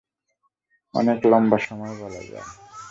অনেক 0.93 1.19
লম্বা 1.25 1.57
সময় 1.59 1.95
বলা 1.95 2.21
যায়। 2.31 2.49